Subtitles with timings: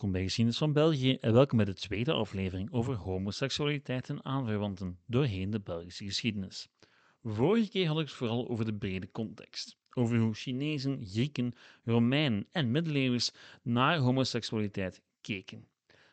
[0.00, 4.98] welkom bij Geschiedenis van België en welkom bij de tweede aflevering over homoseksualiteit en aanverwanten
[5.06, 6.68] doorheen de Belgische geschiedenis.
[7.22, 11.54] Vorige keer had ik het vooral over de brede context, over hoe Chinezen, Grieken,
[11.84, 13.30] Romeinen en middeleeuwers
[13.62, 15.68] naar homoseksualiteit keken.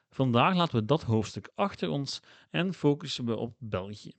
[0.09, 4.13] Vandaag laten we dat hoofdstuk achter ons en focussen we op België.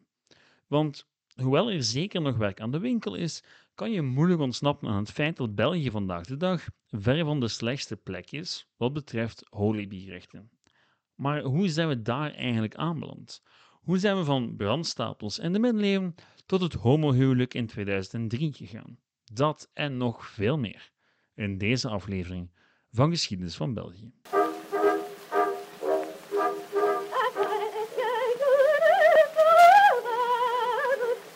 [0.67, 3.43] Want hoewel er zeker nog werk aan de winkel is,
[3.79, 7.49] kan je moeilijk ontsnappen aan het feit dat België vandaag de dag ver van de
[7.49, 10.51] slechtste plek is wat betreft holibierechten.
[11.15, 13.43] Maar hoe zijn we daar eigenlijk aanbeland?
[13.73, 16.15] Hoe zijn we van brandstapels en de middeleeuwen
[16.47, 18.99] tot het homohuwelijk in 2003 gegaan?
[19.25, 20.91] Dat en nog veel meer
[21.35, 22.51] in deze aflevering
[22.91, 24.13] van Geschiedenis van België.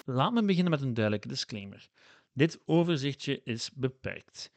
[0.04, 1.90] Laat me beginnen met een duidelijke disclaimer.
[2.32, 4.52] Dit overzichtje is beperkt.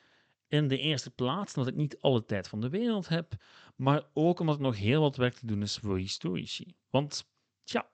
[0.48, 3.34] In de eerste plaats omdat ik niet alle tijd van de wereld heb,
[3.76, 6.76] maar ook omdat er nog heel wat werk te doen is voor historici.
[6.90, 7.30] Want,
[7.64, 7.90] tja,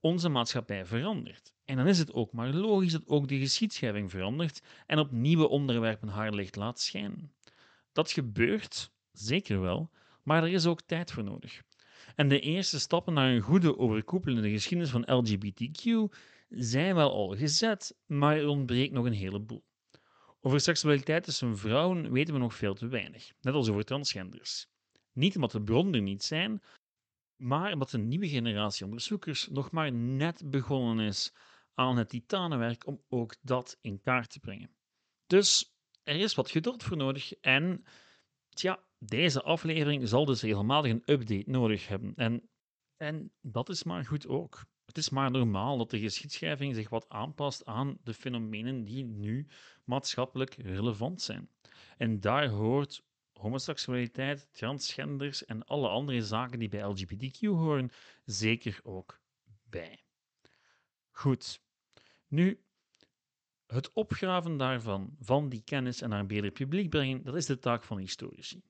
[0.00, 1.52] onze maatschappij verandert.
[1.64, 5.48] En dan is het ook maar logisch dat ook de geschiedschrijving verandert en op nieuwe
[5.48, 7.32] onderwerpen haar licht laat schijnen.
[7.92, 9.90] Dat gebeurt, zeker wel,
[10.22, 11.62] maar er is ook tijd voor nodig.
[12.14, 16.14] En de eerste stappen naar een goede overkoepelende geschiedenis van LGBTQ
[16.48, 19.64] zijn wel al gezet, maar er ontbreekt nog een heleboel.
[20.40, 24.66] Over seksualiteit tussen vrouwen weten we nog veel te weinig, net als over transgenders.
[25.12, 26.62] Niet omdat de bronnen er niet zijn,
[27.36, 31.32] maar omdat een nieuwe generatie onderzoekers nog maar net begonnen is
[31.74, 34.70] aan het titanenwerk om ook dat in kaart te brengen.
[35.26, 37.84] Dus er is wat geduld voor nodig en
[38.48, 42.14] tja, deze aflevering zal dus regelmatig een update nodig hebben.
[42.14, 42.48] En,
[42.96, 44.64] en dat is maar goed ook.
[44.84, 49.46] Het is maar normaal dat de geschiedschrijving zich wat aanpast aan de fenomenen die nu
[49.84, 51.50] maatschappelijk relevant zijn.
[51.96, 57.90] En daar hoort homoseksualiteit, transgenders en alle andere zaken die bij LGBTQ horen
[58.24, 59.20] zeker ook
[59.62, 60.04] bij.
[61.10, 61.62] Goed,
[62.26, 62.64] nu
[63.66, 67.84] het opgraven daarvan, van die kennis en naar een publiek brengen, dat is de taak
[67.84, 68.62] van historici.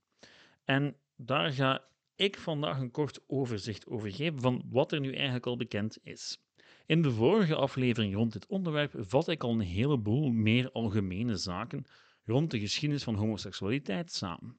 [0.65, 1.85] En daar ga
[2.15, 6.43] ik vandaag een kort overzicht over geven van wat er nu eigenlijk al bekend is.
[6.87, 11.85] In de vorige aflevering rond dit onderwerp vat ik al een heleboel meer algemene zaken
[12.25, 14.59] rond de geschiedenis van homoseksualiteit samen.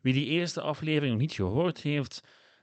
[0.00, 2.22] Wie die eerste aflevering nog niet gehoord heeft,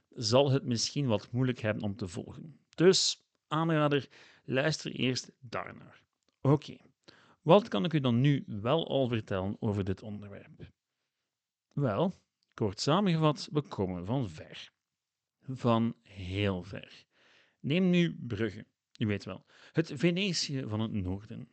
[0.09, 2.59] zal het misschien wat moeilijk hebben om te volgen.
[2.75, 4.09] Dus, aanrader,
[4.43, 6.03] luister eerst daarnaar.
[6.41, 6.77] Oké,
[7.41, 10.71] wat kan ik u dan nu wel al vertellen over dit onderwerp?
[11.73, 12.13] Wel,
[12.59, 14.71] Kort samengevat, we komen van ver.
[15.47, 17.05] Van heel ver.
[17.59, 18.65] Neem nu Brugge,
[18.97, 21.49] u weet wel, het Venetië van het noorden.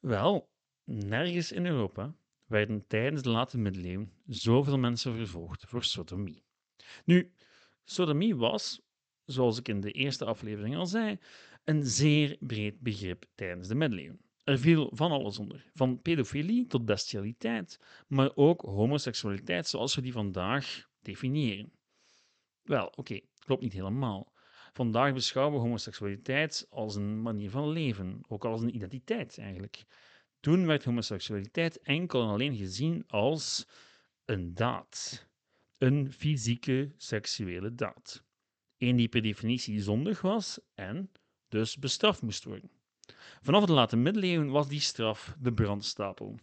[0.00, 0.50] Wel,
[0.84, 2.14] nergens in Europa
[2.46, 6.44] werden tijdens de late middeleeuwen zoveel mensen vervolgd voor sodomie.
[7.04, 7.32] Nu,
[7.84, 8.80] sodomie was,
[9.24, 11.18] zoals ik in de eerste aflevering al zei,
[11.64, 14.20] een zeer breed begrip tijdens de middeleeuwen.
[14.44, 20.12] Er viel van alles onder, van pedofilie tot bestialiteit, maar ook homoseksualiteit zoals we die
[20.12, 21.72] vandaag definiëren.
[22.62, 24.32] Wel, oké, klopt niet helemaal.
[24.72, 29.84] Vandaag beschouwen we homoseksualiteit als een manier van leven, ook als een identiteit eigenlijk.
[30.40, 33.66] Toen werd homoseksualiteit enkel en alleen gezien als
[34.24, 35.28] een daad,
[35.78, 38.24] een fysieke seksuele daad.
[38.78, 41.10] Een die per definitie zondig was en
[41.48, 42.70] dus bestraft moest worden.
[43.42, 46.38] Vanaf de late middeleeuwen was die straf de brandstapel.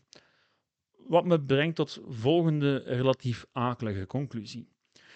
[1.08, 4.70] Wat me brengt tot volgende relatief akelige conclusie.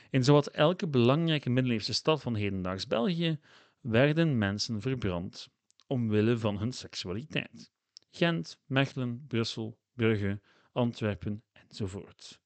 [0.10, 3.40] In zowat elke belangrijke middeleeuwse stad van hedendaags België
[3.82, 5.50] werden mensen verbrand
[5.88, 7.72] omwille van hun seksualiteit.
[8.12, 10.42] Gent, Mechelen, Brussel, Brugge,
[10.72, 12.40] Antwerpen enzovoort.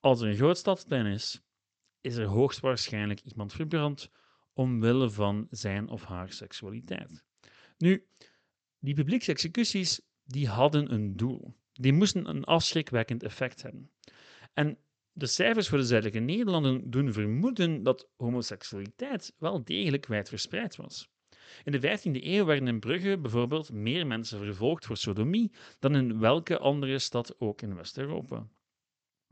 [0.00, 1.42] Als er een grootstadsplein is,
[2.00, 4.10] is er hoogstwaarschijnlijk iemand verbrand
[4.52, 7.24] omwille van zijn of haar seksualiteit.
[7.78, 8.06] Nu,
[8.78, 11.54] die publieksexecuties die hadden een doel.
[11.72, 13.90] Die moesten een afschrikwekkend effect hebben.
[14.52, 14.78] En
[15.12, 21.10] de cijfers voor de zuidelijke Nederlanden doen vermoeden dat homoseksualiteit wel degelijk wijdverspreid was.
[21.64, 26.18] In de 15e eeuw werden in Brugge bijvoorbeeld meer mensen vervolgd voor sodomie dan in
[26.18, 28.48] welke andere stad ook in West-Europa.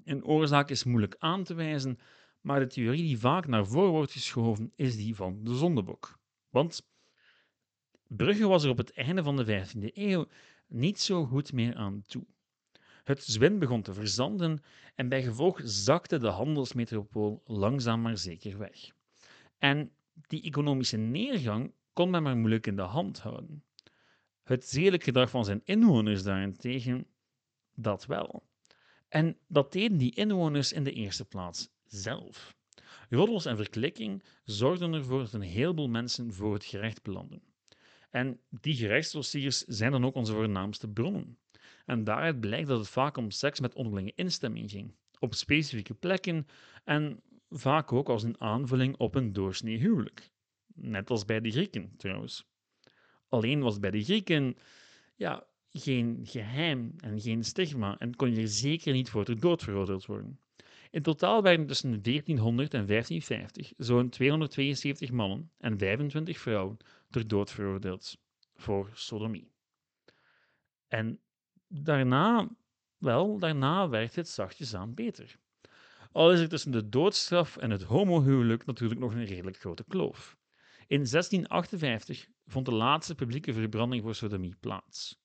[0.05, 1.99] Een oorzaak is moeilijk aan te wijzen,
[2.41, 6.19] maar de theorie die vaak naar voren wordt geschoven is die van de zondebok.
[6.49, 6.89] Want
[8.09, 10.27] Brugge was er op het einde van de 15e eeuw
[10.67, 12.27] niet zo goed meer aan toe.
[13.05, 14.63] Het zwin begon te verzanden
[14.95, 18.91] en bij gevolg zakte de handelsmetropool langzaam maar zeker weg.
[19.59, 19.93] En
[20.27, 23.65] die economische neergang kon men maar moeilijk in de hand houden.
[24.43, 27.07] Het zedelijk gedrag van zijn inwoners daarentegen,
[27.75, 28.47] dat wel.
[29.09, 32.57] En dat deden die inwoners in de eerste plaats zelf.
[33.11, 37.43] Roddels en verklikking zorgden ervoor dat een heleboel mensen voor het gerecht belanden.
[38.17, 41.39] En die gerechtsdossiers zijn dan ook onze voornaamste bronnen.
[41.85, 46.47] En daaruit blijkt dat het vaak om seks met onderlinge instemming ging, op specifieke plekken
[46.85, 47.21] en
[47.51, 50.31] vaak ook als een aanvulling op een doorsnee huwelijk.
[50.75, 52.47] Net als bij de Grieken trouwens.
[53.29, 54.57] Alleen was bij de Grieken
[55.17, 59.63] ja, geen geheim en geen stigma en kon je er zeker niet voor ter dood
[59.63, 60.41] veroordeeld worden.
[60.91, 66.77] In totaal werden tussen 1400 en 1550 zo'n 272 mannen en 25 vrouwen
[67.11, 68.17] ter dood veroordeeld
[68.55, 69.53] voor sodomie.
[70.89, 71.21] En
[71.67, 72.49] daarna,
[72.97, 75.37] wel, daarna werd het zachtjes aan beter.
[76.13, 80.37] Al is er tussen de doodstraf en het homohuwelijk natuurlijk nog een redelijk grote kloof.
[80.87, 85.19] In 1658 vond de laatste publieke verbranding voor sodomie plaats.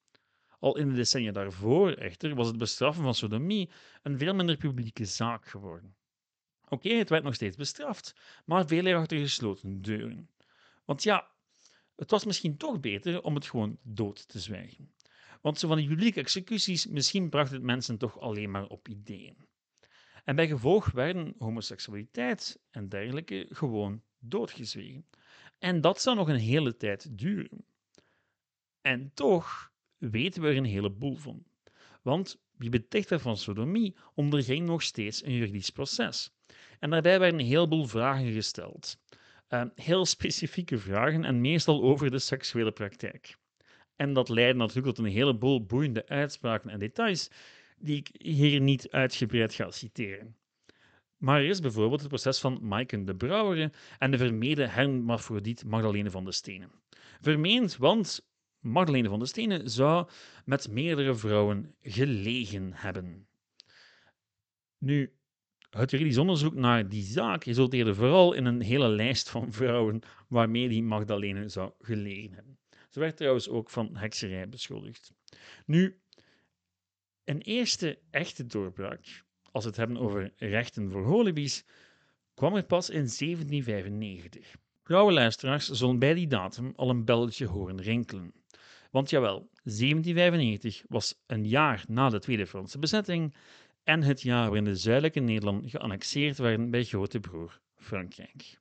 [0.60, 3.70] Al in de decennia daarvoor echter was het bestraffen van sodomie
[4.02, 5.96] een veel minder publieke zaak geworden.
[6.68, 10.30] Oké, het werd nog steeds bestraft, maar veel achter gesloten deuren.
[10.86, 11.32] Want ja,
[12.02, 14.94] het was misschien toch beter om het gewoon dood te zwijgen.
[15.42, 19.38] Want zo van die publieke executies, misschien bracht het mensen toch alleen maar op ideeën.
[20.24, 25.06] En bij gevolg werden homoseksualiteit en dergelijke gewoon doodgezwegen.
[25.60, 27.66] En dat zou nog een hele tijd duren.
[28.82, 31.44] En toch weten we er een heleboel van.
[32.02, 36.32] Want wie betichter van sodomie onderging nog steeds een juridisch proces.
[36.80, 38.98] En daarbij werden een heleboel vragen gesteld.
[39.54, 43.38] Uh, heel specifieke vragen en meestal over de seksuele praktijk.
[43.96, 47.30] En dat leidde natuurlijk tot een heleboel boeiende uitspraken en details
[47.78, 50.36] die ik hier niet uitgebreid ga citeren.
[51.18, 56.10] Maar er is bijvoorbeeld het proces van Maiken de Brouwere en de vermeende hermafrodiet Magdalene
[56.10, 56.72] van de Stenen.
[57.22, 60.10] Vermeend, want Magdalene van de Stenen zou
[60.46, 63.28] met meerdere vrouwen gelegen hebben.
[64.78, 65.14] Nu,
[65.80, 70.70] het juridisch onderzoek naar die zaak resulteerde vooral in een hele lijst van vrouwen waarmee
[70.70, 72.58] die Magdalene zou gelegen hebben.
[72.90, 75.14] Ze werd trouwens ook van hekserij beschuldigd.
[75.66, 76.00] Nu,
[77.24, 81.66] een eerste echte doorbraak, als we het hebben over rechten voor holibies,
[82.34, 84.56] kwam er pas in 1795.
[84.84, 88.34] Trouwe luisteraars zullen bij die datum al een belletje horen rinkelen.
[88.92, 93.36] Want jawel, 1795 was een jaar na de Tweede Franse bezetting
[93.84, 98.60] en het jaar waarin de zuidelijke Nederland geannexeerd werden bij grote broer Frankrijk.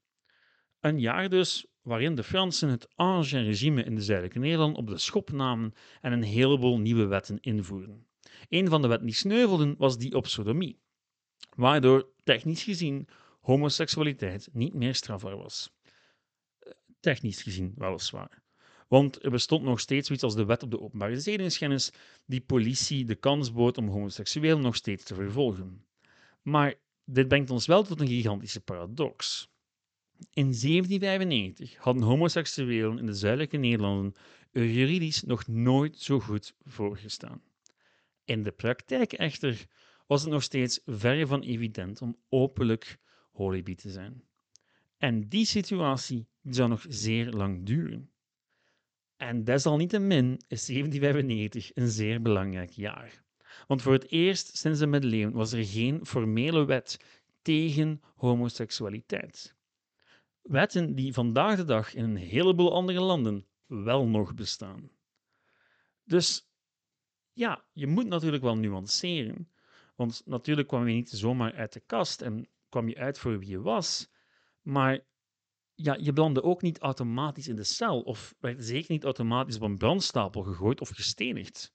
[0.81, 4.99] Een jaar dus waarin de Fransen het Ancien regime in de zuidelijke Nederland op de
[4.99, 8.07] schop namen en een heleboel nieuwe wetten invoerden.
[8.49, 10.81] Een van de wetten die sneuvelden was die op sodomie,
[11.57, 13.09] waardoor technisch gezien
[13.41, 15.73] homoseksualiteit niet meer strafbaar was.
[17.01, 18.43] Technisch gezien weliswaar.
[18.91, 21.93] Want er bestond nog steeds zoiets als de wet op de openbare zedenigsgennis,
[22.27, 25.85] die politie de kans bood om homoseksuelen nog steeds te vervolgen.
[26.43, 29.49] Maar dit brengt ons wel tot een gigantische paradox.
[30.19, 34.15] In 1795 hadden homoseksuelen in de zuidelijke Nederlanden
[34.53, 37.43] er juridisch nog nooit zo goed voorgestaan.
[38.25, 39.67] In de praktijk echter
[40.07, 42.99] was het nog steeds verre van evident om openlijk
[43.33, 44.23] holibi te zijn.
[44.97, 48.11] En die situatie zou nog zeer lang duren.
[49.21, 53.23] En desalniettemin is 1795 een zeer belangrijk jaar.
[53.67, 57.05] Want voor het eerst sinds de middeleeuwen was er geen formele wet
[57.43, 59.57] tegen homoseksualiteit.
[60.43, 64.91] Wetten die vandaag de dag in een heleboel andere landen wel nog bestaan.
[66.05, 66.51] Dus
[67.33, 69.51] ja, je moet natuurlijk wel nuanceren.
[69.97, 73.49] Want natuurlijk kwam je niet zomaar uit de kast en kwam je uit voor wie
[73.49, 74.11] je was.
[74.61, 75.01] Maar
[75.83, 79.63] ja, je belandde ook niet automatisch in de cel of werd zeker niet automatisch op
[79.63, 81.75] een brandstapel gegooid of gestenigd.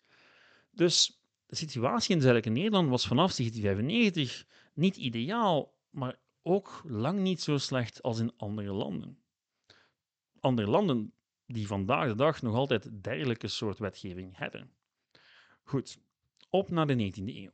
[0.72, 7.42] Dus de situatie in zuidelijke Nederland was vanaf 1795 niet ideaal, maar ook lang niet
[7.42, 9.18] zo slecht als in andere landen.
[10.40, 11.14] Andere landen
[11.48, 14.72] die vandaag de dag nog altijd dergelijke soort wetgeving hebben.
[15.64, 15.98] Goed,
[16.50, 17.52] op naar de 19e eeuw.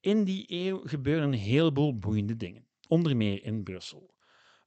[0.00, 4.14] In die eeuw gebeuren een heleboel boeiende dingen, onder meer in Brussel.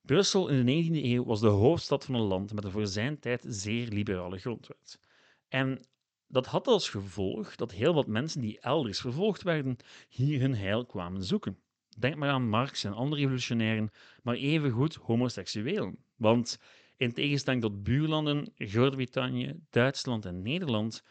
[0.05, 3.19] Brussel in de 19e eeuw was de hoofdstad van een land met een voor zijn
[3.19, 4.99] tijd zeer liberale grondwet.
[5.47, 5.79] En
[6.27, 9.77] dat had als gevolg dat heel wat mensen die elders vervolgd werden,
[10.09, 11.59] hier hun heil kwamen zoeken.
[11.97, 13.91] Denk maar aan Marx en andere revolutionairen,
[14.23, 15.97] maar evengoed homoseksuelen.
[16.15, 16.59] Want
[16.97, 21.03] in tegenstelling tot buurlanden, Groot-Brittannië, Duitsland en Nederland,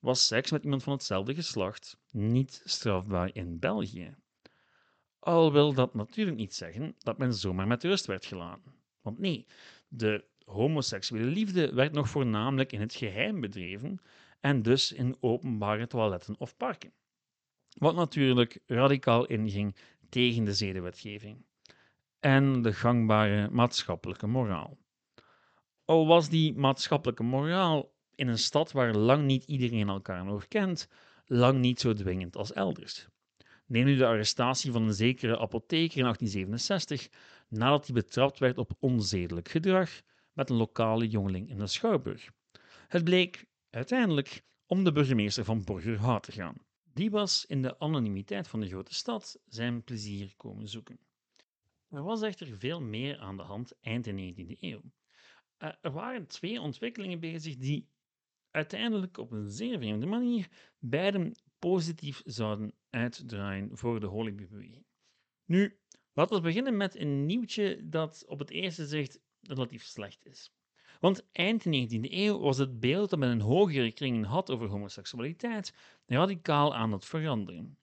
[0.00, 4.14] was seks met iemand van hetzelfde geslacht niet strafbaar in België.
[5.22, 8.74] Al wil dat natuurlijk niet zeggen dat men zomaar met rust werd gelaten.
[9.00, 9.46] Want nee,
[9.88, 14.00] de homoseksuele liefde werd nog voornamelijk in het geheim bedreven
[14.40, 16.92] en dus in openbare toiletten of parken.
[17.68, 19.76] Wat natuurlijk radicaal inging
[20.08, 21.44] tegen de zedenwetgeving.
[22.20, 24.78] en de gangbare maatschappelijke moraal.
[25.84, 30.88] Al was die maatschappelijke moraal in een stad waar lang niet iedereen elkaar nog kent,
[31.26, 33.08] lang niet zo dwingend als elders.
[33.72, 37.08] Neem nu de arrestatie van een zekere apotheker in 1867,
[37.48, 40.00] nadat hij betrapt werd op onzedelijk gedrag
[40.32, 42.30] met een lokale jongeling in de Schouwburg.
[42.88, 46.56] Het bleek uiteindelijk om de burgemeester van Borgerhout te gaan.
[46.84, 50.98] Die was in de anonimiteit van de grote stad zijn plezier komen zoeken.
[51.88, 54.82] Er was echter veel meer aan de hand eind de 19e eeuw.
[55.56, 57.88] Eh, er waren twee ontwikkelingen bezig die
[58.50, 60.48] uiteindelijk op een zeer vreemde manier
[60.78, 61.34] beiden
[61.68, 64.84] positief zouden uitdraaien voor de Hollywood-beweging.
[65.44, 65.78] Nu,
[66.12, 70.52] laten we beginnen met een nieuwtje dat op het eerste zicht relatief slecht is.
[71.00, 75.74] Want eind 19e eeuw was het beeld dat men een hogere kringen had over homoseksualiteit
[76.06, 77.78] radicaal aan het veranderen.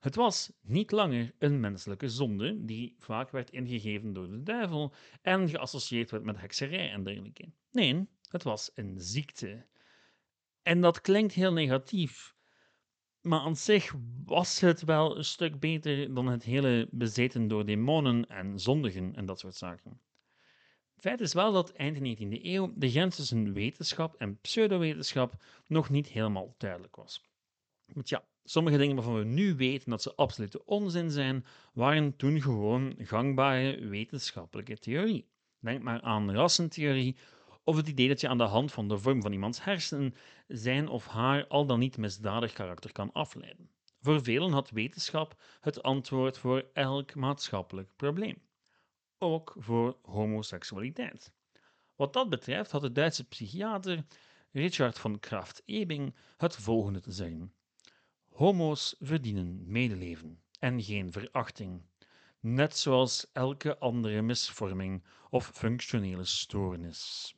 [0.00, 5.48] Het was niet langer een menselijke zonde, die vaak werd ingegeven door de duivel en
[5.48, 7.52] geassocieerd werd met hekserij en dergelijke.
[7.70, 9.66] Nee, het was een ziekte.
[10.62, 12.33] En dat klinkt heel negatief,
[13.24, 18.26] maar aan zich was het wel een stuk beter dan het hele bezeten door demonen
[18.28, 20.00] en zondigen en dat soort zaken.
[20.96, 25.34] Feit is wel dat eind 19e eeuw de grens tussen wetenschap en pseudowetenschap
[25.66, 27.22] nog niet helemaal duidelijk was.
[27.86, 32.42] Want ja, sommige dingen waarvan we nu weten dat ze absolute onzin zijn, waren toen
[32.42, 35.28] gewoon gangbare wetenschappelijke theorie.
[35.58, 37.16] Denk maar aan rassentheorie
[37.64, 40.14] of het idee dat je aan de hand van de vorm van iemands hersenen
[40.48, 43.70] zijn of haar al dan niet misdadig karakter kan afleiden.
[44.00, 48.42] Voor velen had wetenschap het antwoord voor elk maatschappelijk probleem
[49.24, 51.32] ook voor homoseksualiteit.
[51.96, 54.04] Wat dat betreft had de Duitse psychiater
[54.50, 57.54] Richard von Kraft-Ebing het volgende te zeggen.
[58.28, 61.82] Homo's verdienen medeleven en geen verachting,
[62.40, 67.34] net zoals elke andere misvorming of functionele stoornis.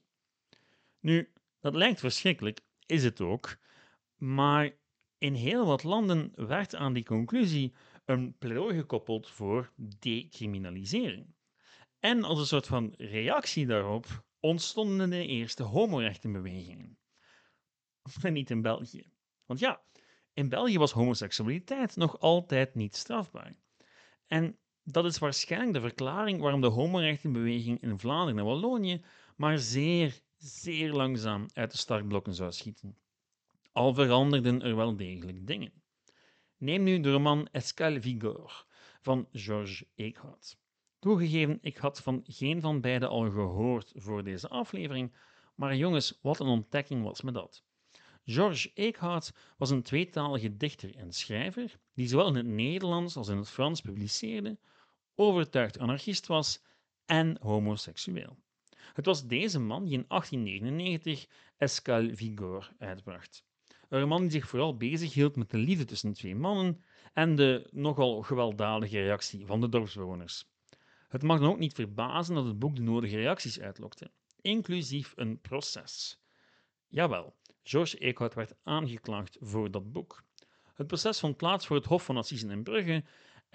[1.06, 3.56] Nu, dat lijkt verschrikkelijk, is het ook,
[4.16, 4.76] maar
[5.18, 11.34] in heel wat landen werd aan die conclusie een pleidooi gekoppeld voor decriminalisering.
[11.98, 16.98] En als een soort van reactie daarop ontstonden de eerste homorechtenbewegingen.
[18.02, 19.10] Maar niet in België.
[19.44, 19.82] Want ja,
[20.32, 23.56] in België was homoseksualiteit nog altijd niet strafbaar.
[24.26, 29.04] En dat is waarschijnlijk de verklaring waarom de homorechtenbeweging in Vlaanderen en Wallonië
[29.36, 32.98] maar zeer, zeer langzaam uit de startblokken zou schieten.
[33.72, 35.72] Al veranderden er wel degelijk dingen.
[36.56, 38.66] Neem nu de roman Escale Vigor
[39.00, 40.58] van Georges Eekhout.
[40.98, 45.16] Toegegeven, ik had van geen van beiden al gehoord voor deze aflevering,
[45.54, 47.64] maar jongens, wat een ontdekking was me dat.
[48.24, 53.36] Georges Eekhout was een tweetalige dichter en schrijver die zowel in het Nederlands als in
[53.36, 54.58] het Frans publiceerde,
[55.14, 56.62] overtuigd anarchist was
[57.04, 58.36] en homoseksueel.
[58.92, 61.26] Het was deze man die in 1899
[61.56, 63.44] Escale Vigor uitbracht.
[63.88, 68.22] Een man die zich vooral bezighield met de liefde tussen twee mannen en de nogal
[68.22, 70.46] gewelddadige reactie van de dorpsbewoners.
[71.08, 75.40] Het mag dan ook niet verbazen dat het boek de nodige reacties uitlokte, inclusief een
[75.40, 76.20] proces.
[76.88, 80.24] Jawel, George Eekhout werd aangeklaagd voor dat boek.
[80.74, 83.04] Het proces vond plaats voor het Hof van Assisen in Brugge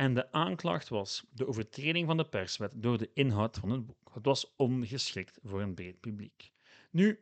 [0.01, 4.11] en de aanklacht was de overtreding van de perswet door de inhoud van het boek.
[4.13, 6.51] Het was ongeschikt voor een breed publiek.
[6.91, 7.19] Nu,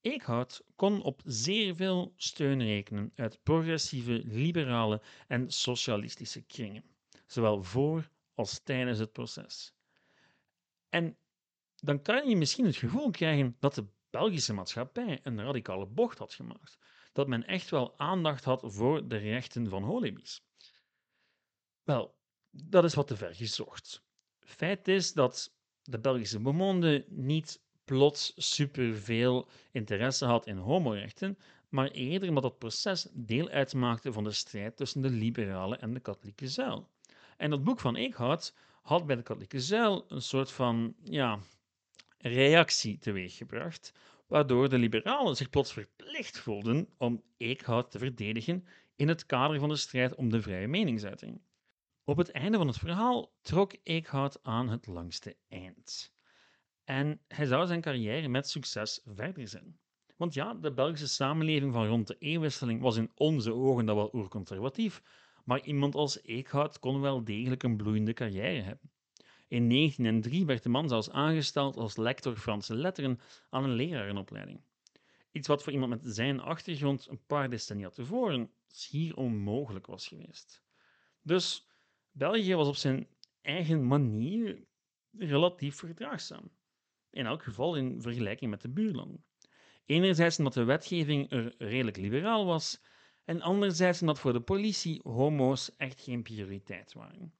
[0.00, 6.84] Eekhout kon op zeer veel steun rekenen uit progressieve, liberale en socialistische kringen,
[7.26, 9.74] zowel voor als tijdens het proces.
[10.88, 11.16] En
[11.76, 16.34] dan kan je misschien het gevoel krijgen dat de Belgische maatschappij een radicale bocht had
[16.34, 16.78] gemaakt.
[17.12, 20.48] Dat men echt wel aandacht had voor de rechten van holibies.
[21.90, 22.14] Wel,
[22.50, 24.02] dat is wat te ver gezocht.
[24.40, 32.28] Feit is dat de Belgische bemonde niet plots superveel interesse had in homorechten, maar eerder
[32.28, 36.88] omdat dat proces deel uitmaakte van de strijd tussen de liberale en de katholieke zuil.
[37.36, 41.38] En dat boek van Eekhout had bij de katholieke zuil een soort van ja,
[42.18, 43.92] reactie teweeggebracht,
[44.26, 48.66] waardoor de liberalen zich plots verplicht voelden om Eekhout te verdedigen
[48.96, 51.40] in het kader van de strijd om de vrije meningsuiting.
[52.10, 56.14] Op het einde van het verhaal trok Eekhout aan het langste eind.
[56.84, 59.78] En hij zou zijn carrière met succes verder zijn.
[60.16, 64.14] Want ja, de Belgische samenleving van rond de eeuwwisseling was in onze ogen dan wel
[64.14, 65.02] oerconservatief,
[65.44, 68.90] maar iemand als Eekhout kon wel degelijk een bloeiende carrière hebben.
[69.48, 74.60] In 1903 werd de man zelfs aangesteld als lector Franse letteren aan een lerarenopleiding.
[75.32, 80.62] Iets wat voor iemand met zijn achtergrond een paar decennia tevoren schier onmogelijk was geweest.
[81.22, 81.68] Dus
[82.20, 83.08] België was op zijn
[83.40, 84.64] eigen manier
[85.10, 86.50] relatief verdraagzaam.
[87.10, 89.24] In elk geval in vergelijking met de buurlanden.
[89.84, 92.82] Enerzijds omdat de wetgeving er redelijk liberaal was,
[93.24, 97.34] en anderzijds omdat voor de politie homo's echt geen prioriteit waren.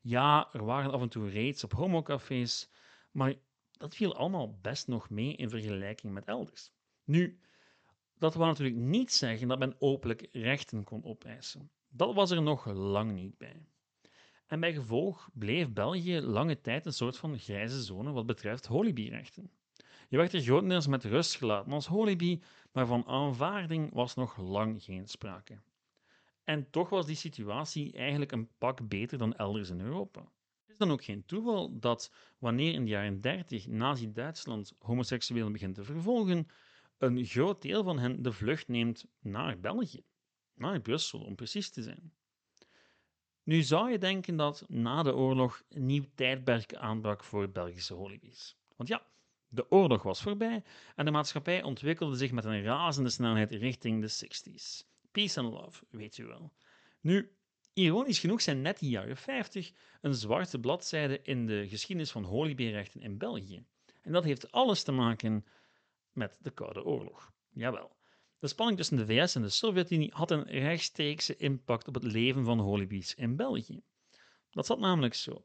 [0.00, 2.70] Ja, er waren af en toe raids op homocafés,
[3.10, 3.34] maar
[3.70, 6.72] dat viel allemaal best nog mee in vergelijking met elders.
[7.04, 7.40] Nu,
[8.18, 11.70] dat wil natuurlijk niet zeggen dat men openlijk rechten kon opeisen.
[11.88, 13.66] Dat was er nog lang niet bij.
[14.46, 19.50] En bij gevolg bleef België lange tijd een soort van grijze zone wat betreft holibierechten.
[20.08, 24.82] Je werd er grotendeels met rust gelaten als holibi, maar van aanvaarding was nog lang
[24.82, 25.60] geen sprake.
[26.44, 30.20] En toch was die situatie eigenlijk een pak beter dan elders in Europa.
[30.20, 35.74] Het is dan ook geen toeval dat wanneer in de jaren 30 Nazi-Duitsland homoseksuelen begint
[35.74, 36.46] te vervolgen,
[36.98, 40.04] een groot deel van hen de vlucht neemt naar België,
[40.54, 42.12] naar Brussel om precies te zijn.
[43.46, 48.56] Nu zou je denken dat na de oorlog een nieuw tijdperk aanbrak voor Belgische holibies.
[48.76, 49.06] Want ja,
[49.48, 50.62] de oorlog was voorbij
[50.94, 54.86] en de maatschappij ontwikkelde zich met een razende snelheid richting de 60s.
[55.10, 56.52] Peace and love, weet u wel.
[57.00, 57.36] Nu,
[57.72, 63.00] ironisch genoeg zijn net die jaren 50 een zwarte bladzijde in de geschiedenis van holibierrechten
[63.00, 63.64] in België.
[64.02, 65.44] En dat heeft alles te maken
[66.12, 67.32] met de Koude Oorlog.
[67.50, 67.96] Jawel.
[68.38, 72.44] De spanning tussen de VS en de Sovjet-Unie had een rechtstreekse impact op het leven
[72.44, 73.82] van holibies in België.
[74.50, 75.44] Dat zat namelijk zo.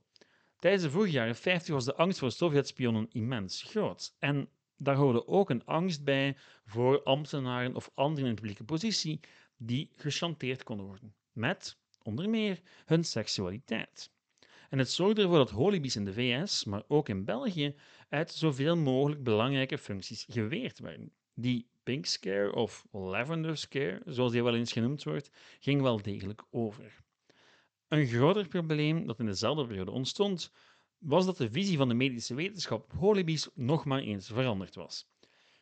[0.60, 4.16] Tijdens de vroege jaren 50 was de angst voor Sovjet-spionnen immens groot.
[4.20, 9.20] En daar hoorde ook een angst bij voor ambtenaren of anderen in publieke positie
[9.58, 11.14] die gechanteerd konden worden.
[11.32, 14.12] Met, onder meer, hun seksualiteit.
[14.70, 17.76] En het zorgde ervoor dat holibies in de VS, maar ook in België,
[18.10, 21.12] uit zoveel mogelijk belangrijke functies geweerd werden.
[21.34, 26.44] Die Pink Scare of Lavender Scare, zoals die wel eens genoemd wordt, ging wel degelijk
[26.52, 27.04] over.
[27.88, 30.52] Een groter probleem dat in dezelfde periode ontstond,
[30.98, 35.10] was dat de visie van de medische wetenschap op holibies nog maar eens veranderd was.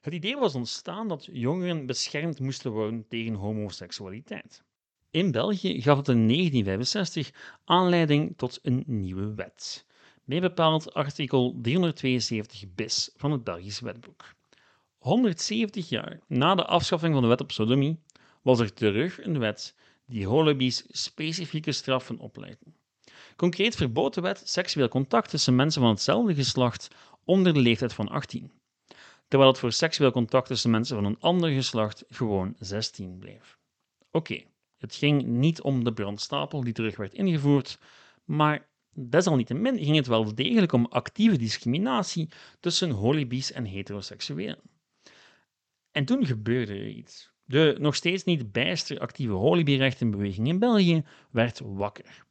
[0.01, 4.63] Het idee was ontstaan dat jongeren beschermd moesten worden tegen homoseksualiteit.
[5.11, 9.85] In België gaf het in 1965 aanleiding tot een nieuwe wet,
[10.23, 14.37] mee bepaald artikel 372 bis van het Belgisch wetboek.
[14.99, 17.99] 170 jaar na de afschaffing van de wet op sodomie
[18.41, 22.65] was er terug een wet die holibies specifieke straffen oplegde.
[23.35, 26.87] Concreet verbood de wet seksueel contact tussen mensen van hetzelfde geslacht
[27.25, 28.51] onder de leeftijd van 18,
[29.27, 33.57] terwijl het voor seksueel contact tussen mensen van een ander geslacht gewoon 16 bleef.
[34.11, 34.43] Oké,
[34.77, 37.79] het ging niet om de brandstapel die terug werd ingevoerd,
[38.25, 44.59] maar desalniettemin ging het wel degelijk om actieve discriminatie tussen holibies en heteroseksuelen.
[45.99, 47.31] En toen gebeurde er iets.
[47.45, 52.25] De nog steeds niet bijster actieve holibierrechtenbeweging in België werd wakker.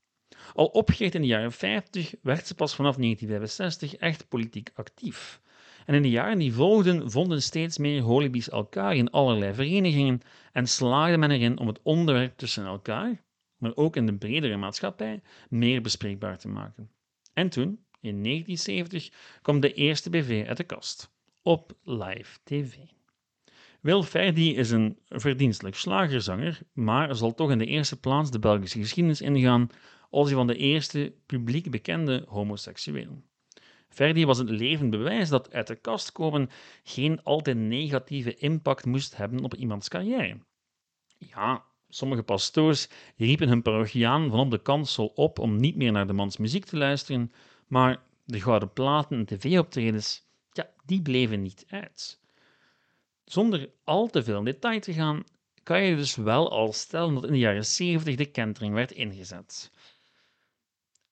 [0.54, 5.40] Al opgericht in de jaren 50 werd ze pas vanaf 1965 echt politiek actief.
[5.86, 10.20] En in de jaren die volgden vonden steeds meer holibies elkaar in allerlei verenigingen
[10.52, 13.24] en slaagde men erin om het onderwerp tussen elkaar,
[13.56, 16.90] maar ook in de bredere maatschappij, meer bespreekbaar te maken.
[17.32, 19.10] En toen, in 1970,
[19.42, 22.76] kwam de eerste BV uit de kast, op live tv.
[23.80, 28.78] Wil Ferdi is een verdienstelijk slagerzanger, maar zal toch in de eerste plaats de Belgische
[28.78, 29.70] geschiedenis ingaan
[30.10, 33.24] als een van de eerste publiek bekende homoseksuelen.
[33.88, 36.50] Verdi was het levend bewijs dat uit de kast komen
[36.82, 40.38] geen altijd negatieve impact moest hebben op iemands carrière.
[41.18, 46.06] Ja, sommige pastoors riepen hun parochiaan van op de kansel op om niet meer naar
[46.06, 47.32] de mans muziek te luisteren,
[47.66, 52.20] maar de gouden platen en tv-optredens, ja, die bleven niet uit.
[53.28, 55.24] Zonder al te veel in detail te gaan,
[55.62, 59.70] kan je dus wel al stellen dat in de jaren 70 de kentering werd ingezet.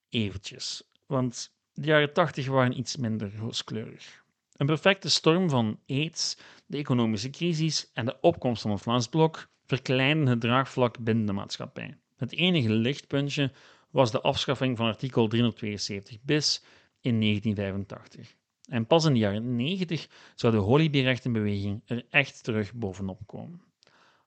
[0.08, 4.24] Eventjes, want de jaren 80 waren iets minder rooskleurig.
[4.52, 9.48] Een perfecte storm van aids, de economische crisis en de opkomst van het Vlaams blok
[9.64, 11.98] verkleinden het draagvlak binnen de maatschappij.
[12.16, 13.52] Het enige lichtpuntje
[13.90, 16.62] was de afschaffing van artikel 372 bis
[17.00, 18.34] in 1985.
[18.66, 23.60] En pas in de jaren 90 zou de holibierrechtenbeweging er echt terug bovenop komen.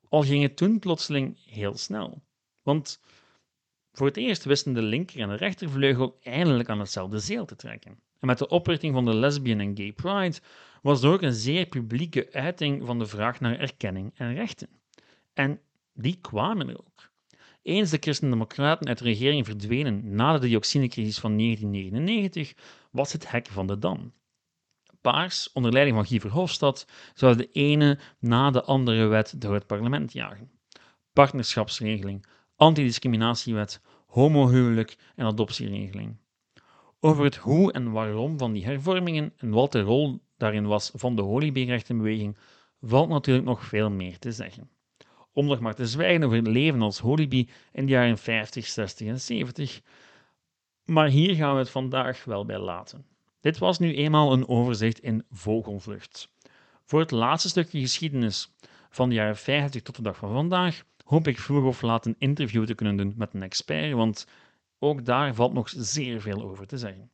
[0.10, 2.22] Al ging het toen plotseling heel snel.
[2.64, 3.00] Want
[3.94, 7.92] voor het eerst wisten de linker- en de rechtervleugel eindelijk aan hetzelfde zeel te trekken.
[8.20, 10.38] En met de oprichting van de Lesbian en Gay Pride
[10.82, 14.70] was er ook een zeer publieke uiting van de vraag naar erkenning en rechten.
[15.34, 15.60] En
[15.94, 17.10] die kwamen er ook.
[17.62, 22.54] Eens de Christen-Democraten uit de regering verdwenen na de dioxinecrisis van 1999,
[22.92, 24.14] was het hek van de dam.
[25.02, 29.68] Paars, onder leiding van Guy Verhofstadt, zou de ene na de andere wet door het
[29.68, 30.52] parlement jagen.
[31.14, 36.18] Partnerschapsregeling, antidiscriminatiewet, homohuwelijk en adoptieregeling.
[37.00, 41.16] Over het hoe en waarom van die hervormingen en wat de rol daarin was van
[41.16, 42.38] de Holybierrechtenbeweging,
[42.82, 44.70] valt natuurlijk nog veel meer te zeggen.
[45.34, 49.08] Om nog maar te zwijgen over het leven als Holybie in de jaren 50, 60
[49.08, 49.82] en 70.
[50.86, 53.06] Maar hier gaan we het vandaag wel bij laten.
[53.42, 56.30] Dit was nu eenmaal een overzicht in vogelvlucht.
[56.84, 58.54] Voor het laatste stukje geschiedenis
[58.90, 62.16] van de jaren 50 tot de dag van vandaag hoop ik vroeg of laat een
[62.18, 64.28] interview te kunnen doen met een expert, want
[64.80, 67.12] ook daar valt nog zeer veel over te zeggen.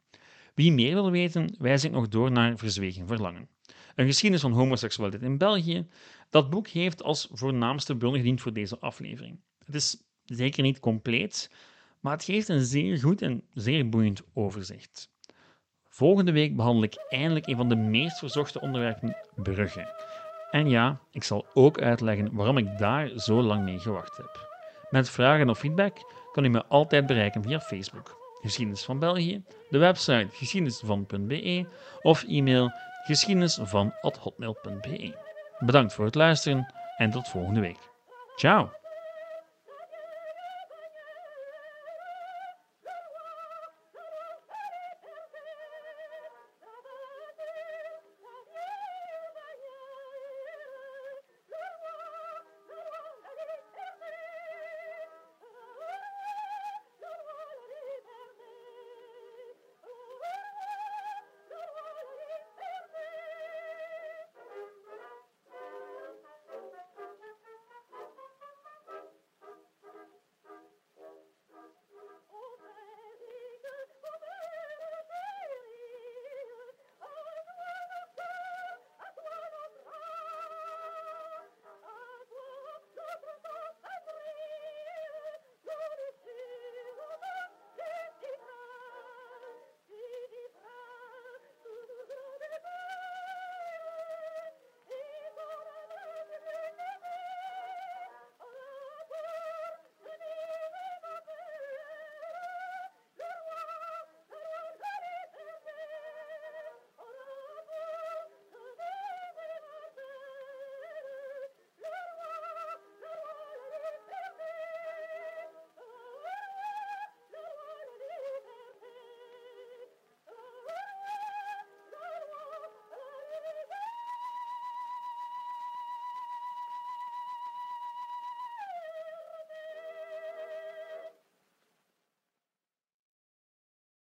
[0.53, 3.47] Wie meer wil weten, wijs ik nog door naar Verzwegen Verlangen.
[3.95, 5.87] Een geschiedenis van homoseksualiteit in België.
[6.29, 9.39] Dat boek heeft als voornaamste bron gediend voor deze aflevering.
[9.65, 11.51] Het is zeker niet compleet,
[11.99, 15.09] maar het geeft een zeer goed en zeer boeiend overzicht.
[15.95, 19.87] Volgende week behandel ik eindelijk een van de meest verzochte onderwerpen, bruggen.
[20.51, 24.49] En ja, ik zal ook uitleggen waarom ik daar zo lang mee gewacht heb.
[24.89, 25.97] Met vragen of feedback
[26.31, 31.65] kan u me altijd bereiken via Facebook, Geschiedenis van België, de website geschiedenisvan.be
[32.01, 32.71] of e-mail
[33.03, 35.15] geschiedenisvan.hotmail.be.
[35.59, 37.79] Bedankt voor het luisteren en tot volgende week.
[38.35, 38.84] Ciao!